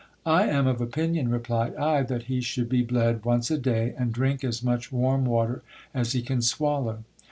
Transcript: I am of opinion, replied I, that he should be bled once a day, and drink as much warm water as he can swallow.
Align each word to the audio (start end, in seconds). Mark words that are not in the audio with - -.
I 0.25 0.47
am 0.47 0.65
of 0.65 0.81
opinion, 0.81 1.29
replied 1.29 1.75
I, 1.75 2.01
that 2.01 2.23
he 2.23 2.41
should 2.41 2.67
be 2.69 2.81
bled 2.81 3.23
once 3.23 3.51
a 3.51 3.57
day, 3.59 3.93
and 3.95 4.11
drink 4.11 4.43
as 4.43 4.63
much 4.63 4.91
warm 4.91 5.25
water 5.25 5.61
as 5.93 6.13
he 6.13 6.23
can 6.23 6.41
swallow. 6.41 7.03